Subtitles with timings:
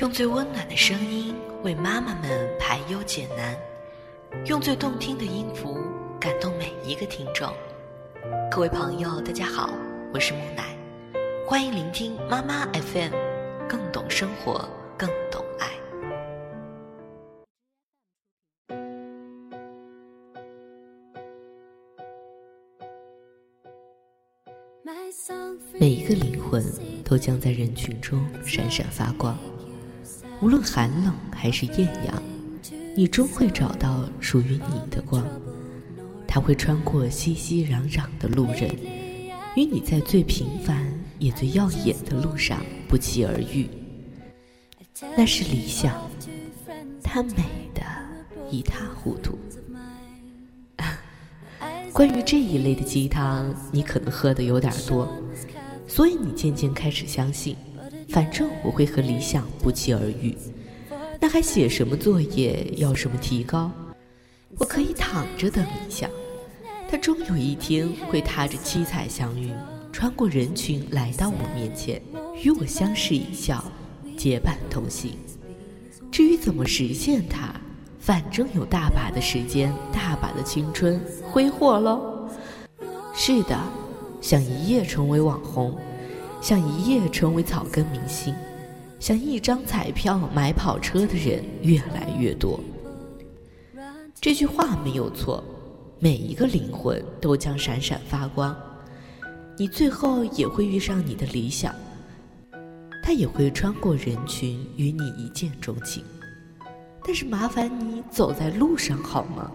[0.00, 3.54] 用最温暖的声音为妈妈们排忧解难，
[4.46, 5.76] 用最动听的音符
[6.18, 7.52] 感动每一个听众。
[8.50, 9.68] 各位朋友，大家好，
[10.14, 10.74] 我是木乃，
[11.46, 13.12] 欢迎聆听妈妈 FM，
[13.68, 15.68] 更懂生活，更懂爱。
[25.78, 26.64] 每一个灵魂
[27.04, 29.36] 都将在人群中闪闪发光。
[30.42, 32.22] 无论寒冷还是艳阳，
[32.96, 35.22] 你终会找到属于你的光。
[36.26, 38.70] 它会穿过熙熙攘攘的路人，
[39.56, 43.68] 与你在最平凡也最耀眼的路上不期而遇。
[45.16, 46.00] 那是理想，
[47.02, 47.82] 它美得
[48.50, 49.38] 一塌糊涂。
[51.92, 55.06] 关于这一类的鸡汤，你可能喝的有点多，
[55.86, 57.56] 所以你渐渐开始相信。
[58.10, 60.36] 反正我会和理想不期而遇，
[61.20, 62.66] 那还写什么作业？
[62.76, 63.70] 要什么提高？
[64.58, 66.10] 我可以躺着等理想，
[66.90, 69.54] 他终有一天会踏着七彩祥云，
[69.92, 72.02] 穿过人群来到我面前，
[72.42, 73.64] 与我相视一笑，
[74.16, 75.12] 结伴同行。
[76.10, 77.54] 至于怎么实现它，
[78.00, 82.28] 反正有大把的时间，大把的青春挥霍喽。
[83.14, 83.56] 是的，
[84.20, 85.78] 想一夜成为网红。
[86.40, 88.34] 想一夜成为草根明星，
[88.98, 92.58] 想一张彩票买跑车的人越来越多。
[94.20, 95.44] 这句话没有错，
[95.98, 98.56] 每一个灵魂都将闪闪发光，
[99.58, 101.74] 你最后也会遇上你的理想，
[103.02, 106.02] 他也会穿过人群与你一见钟情。
[107.04, 109.50] 但是麻烦你走在路上好吗？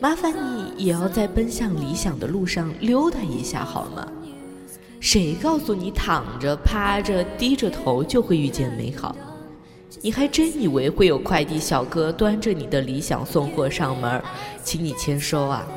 [0.00, 4.06] 麻烦你也要在奔向理想的路上溜达一下好吗？
[5.04, 9.14] 谁告诉你躺着、趴着、低着头就会遇见美好？
[10.00, 14.22] 你还真以为会有快递小哥端着你的理想送货上门，
[14.62, 15.68] 请你签收啊？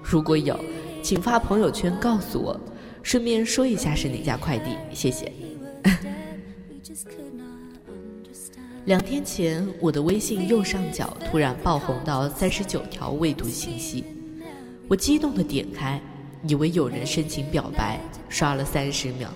[0.00, 0.56] 如果有，
[1.02, 2.58] 请发朋友圈告诉我，
[3.02, 5.32] 顺便说一下是哪家快递，谢谢。
[8.84, 14.04] 两天前，我的微信右上角突然爆红到三十九条未读信息，
[14.86, 16.00] 我激动的点开。
[16.46, 19.28] 以为有人申请表白，刷了三十秒，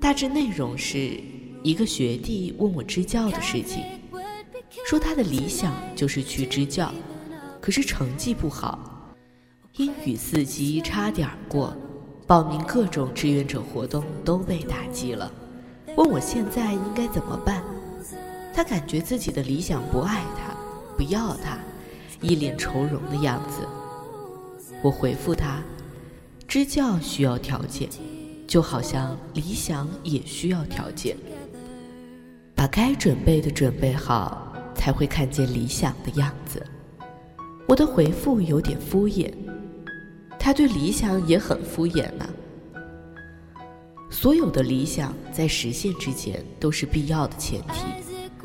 [0.00, 1.18] 大致内容是
[1.62, 3.82] 一个学弟问我支教的事情，
[4.86, 6.92] 说他的理想就是去支教，
[7.60, 9.14] 可是成绩不好，
[9.76, 11.74] 英语四级差点过，
[12.26, 15.32] 报名各种志愿者活动都被打击了，
[15.96, 17.62] 问我现在应该怎么办，
[18.54, 20.54] 他感觉自己的理想不爱他，
[20.96, 21.58] 不要他，
[22.20, 23.66] 一脸愁容的样子，
[24.82, 25.62] 我回复他。
[26.52, 27.88] 支教需要条件，
[28.46, 31.16] 就好像理想也需要条件。
[32.54, 36.62] 把该准备的准备好，才会看见理想的样子。
[37.66, 39.32] 我的回复有点敷衍，
[40.38, 42.28] 他对理想也很敷衍呢。
[44.10, 48.42] 所有的理想在实现之前都是必要的前提，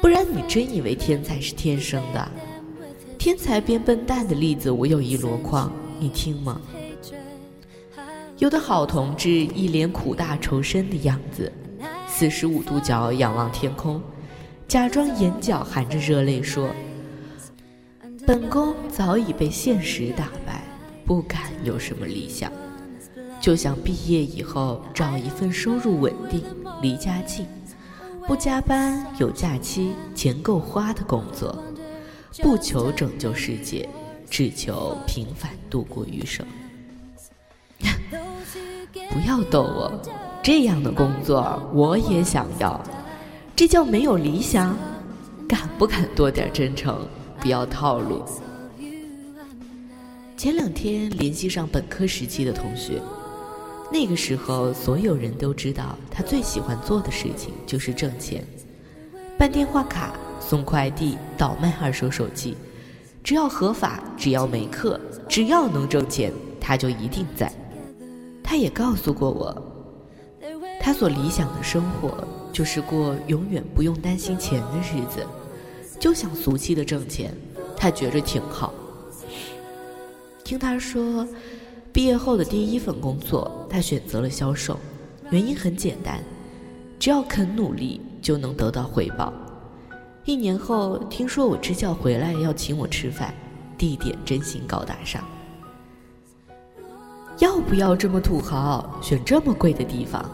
[0.00, 2.30] 不然你真以为天才是天生的？
[3.18, 6.60] 天才变笨蛋的例子我有一箩筐，你听吗？
[8.40, 11.52] 有的好同志一脸苦大仇深的样子，
[12.08, 14.00] 四十五度角仰望天空，
[14.66, 16.70] 假装眼角含着热泪说
[18.26, 20.64] ：“本宫早已被现实打败，
[21.04, 22.50] 不敢有什么理想，
[23.42, 26.42] 就想毕业以后找一份收入稳定、
[26.80, 27.46] 离家近、
[28.26, 31.62] 不加班、有假期、钱够花的工作，
[32.40, 33.86] 不求拯救世界，
[34.30, 36.46] 只求平凡度过余生。”
[38.10, 39.92] 不要逗我，
[40.42, 42.80] 这样的工作我也想要，
[43.54, 44.76] 这叫没有理想？
[45.48, 47.06] 敢不敢多点真诚，
[47.40, 48.24] 不要套路？
[50.36, 53.00] 前两天联系上本科时期的同学，
[53.92, 58.44] 那个时候所有人都知道他最喜欢做的事情就是挣钱，
[59.36, 62.56] 办电话卡、送快递、倒卖二手手机，
[63.22, 64.98] 只要合法，只要没课，
[65.28, 67.52] 只要能挣钱，他就一定在。
[68.50, 69.56] 他也告诉过我，
[70.80, 75.24] 他所理想的生活就是过永远不用担心钱的日子，
[76.00, 77.32] 就想俗气的挣钱，
[77.76, 78.74] 他觉着挺好。
[80.42, 81.24] 听他说，
[81.92, 84.76] 毕业后的第一份工作，他选择了销售，
[85.30, 86.20] 原因很简单，
[86.98, 89.32] 只要肯努力就能得到回报。
[90.24, 93.32] 一年后，听说我支教回来要请我吃饭，
[93.78, 95.22] 地点真心高大上。
[97.38, 100.28] 要不要这么土豪，选这么贵的地方？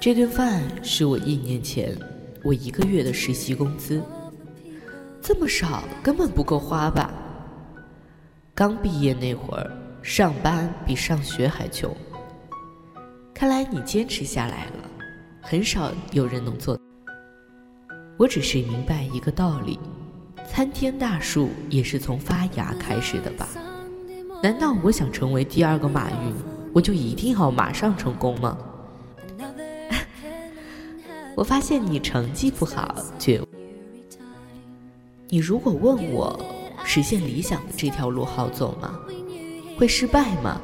[0.00, 1.96] 这顿饭是我一年前
[2.42, 4.02] 我一个月的实习工资。
[5.20, 7.12] 这么少，根本不够花吧？
[8.54, 9.70] 刚毕业那会儿，
[10.02, 11.94] 上班比上学还穷。
[13.34, 14.90] 看来你坚持下来了，
[15.40, 16.78] 很少有人能做。
[18.18, 19.78] 我只是明白一个道理：
[20.48, 23.48] 参天大树也是从发芽开始的吧？
[24.42, 26.34] 难道我想成为第二个马云，
[26.74, 28.58] 我就一定要马上成功吗？
[31.36, 33.40] 我发现你成绩不好，却……
[35.28, 36.38] 你如果问我，
[36.84, 38.98] 实现理想的这条路好走吗？
[39.78, 40.60] 会失败吗？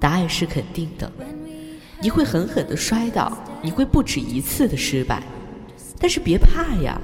[0.00, 1.10] 答案是肯定的。
[2.00, 5.22] 你会狠狠的摔倒，你会不止一次的失败，
[6.00, 7.00] 但是别怕呀，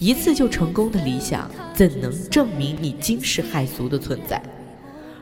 [0.00, 4.42] 一次就成功的理想，怎能证明你惊世骇俗的存在？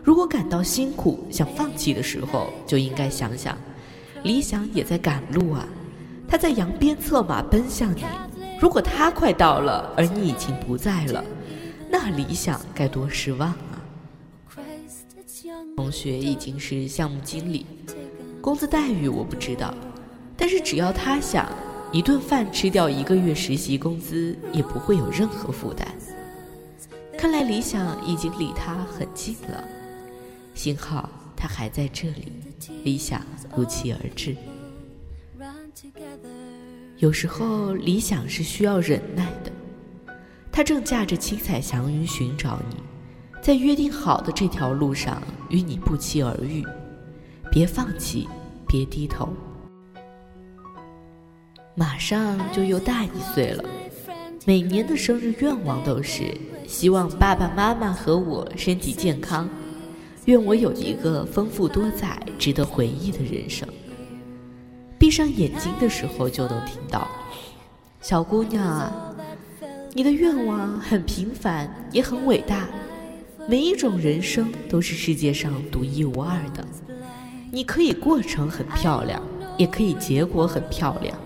[0.07, 3.59] 如果感到辛苦、想放弃的时候，就应该想想，
[4.23, 5.67] 理想也在赶路啊，
[6.29, 8.05] 他在扬鞭策马奔向你。
[8.61, 11.25] 如果他快到了，而你已经不在了，
[11.91, 13.83] 那理想该多失望啊！
[15.77, 17.67] 同学已经是项目经理，
[18.41, 19.75] 工资待遇我不知道，
[20.37, 21.51] 但是只要他想，
[21.91, 25.85] 一顿饭吃掉一个月实习工资，也不会有任何负担。
[27.19, 29.65] 看来理想已经离他很近了。
[30.57, 32.33] 幸好他还在这里，
[32.83, 33.21] 理想
[33.55, 34.35] 如期而至。
[36.97, 39.53] 有时候理想是需要忍耐的，
[40.51, 42.77] 他正驾着七彩祥云寻找你，
[43.43, 46.65] 在约定好的这条路上与你不期而遇。
[47.51, 48.27] 别放弃，
[48.67, 49.29] 别低头。
[51.75, 53.63] 马上就又大一岁了，
[54.47, 56.35] 每年的生日愿望都是
[56.67, 59.47] 希望爸爸妈妈和我身体健康。
[60.27, 63.67] 愿我有一个丰富多彩、值得回忆的人生。
[64.99, 67.09] 闭上眼睛的时候就能听到，
[68.01, 69.15] 小姑娘啊，
[69.93, 72.69] 你的愿望很平凡，也很伟大。
[73.49, 76.67] 每一种人生都是世界上独一无二的。
[77.53, 79.23] 你可以过程很漂亮，
[79.57, 81.17] 也可以结果很漂亮，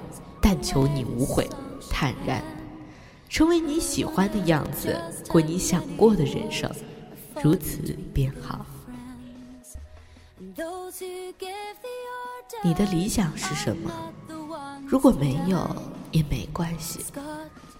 [0.42, 1.48] 但求你无悔、
[1.88, 2.42] 坦然，
[3.30, 4.94] 成为你喜欢的样子，
[5.26, 6.70] 过你想过的人生，
[7.42, 8.66] 如此便好。
[12.64, 13.90] 你的理想是什么？
[14.86, 15.64] 如果没有
[16.10, 17.00] 也没关系，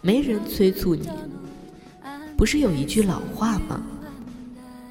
[0.00, 1.08] 没人催促你。
[2.36, 3.82] 不是有一句老话吗？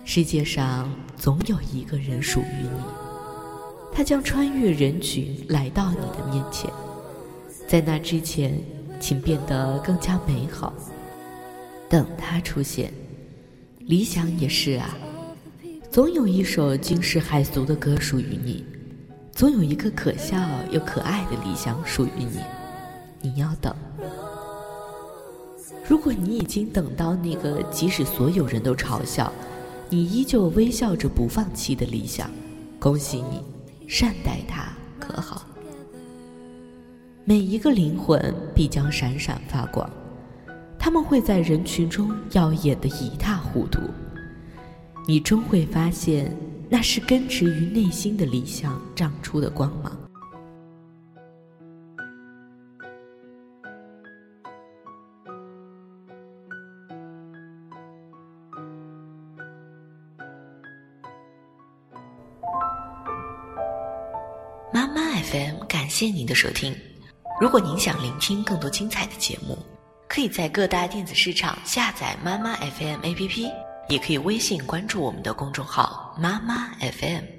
[0.04, 2.82] 世界上总有一个人属于你，
[3.94, 6.70] 他将穿越人群来到你的面前。
[7.68, 8.60] 在那之前，
[9.00, 10.74] 请变得更加美好。
[11.88, 12.94] 等他出现，
[13.80, 14.96] 理想也是啊。
[15.92, 18.64] 总有一首惊世骇俗的歌属于你，
[19.32, 20.38] 总有一个可笑
[20.70, 22.40] 又可爱的理想属于你。
[23.22, 23.76] 你要等。
[25.88, 29.34] 如果你已经等到那个即使所有人都嘲笑，
[29.90, 32.30] 你依旧微笑着不放弃的理想，
[32.80, 33.42] 恭喜你，
[33.88, 35.42] 善待它，可好？
[37.26, 39.90] 每一个灵魂必将闪闪发光，
[40.78, 43.80] 他们会在人群中耀眼的一塌糊涂。
[45.10, 46.32] 你终会发现，
[46.70, 49.92] 那是根植于内心的理想长出的光芒。
[64.72, 66.72] 妈妈 FM，感谢您的收听。
[67.42, 69.58] 如果您想聆听更多精彩的节目，
[70.08, 73.69] 可以在各大电子市场下载妈妈 FM APP。
[73.90, 77.39] 也可以微信关注我们的公众号“妈妈 FM”。